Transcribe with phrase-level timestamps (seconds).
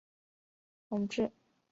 [0.89, 1.41] 弘治元年致仕。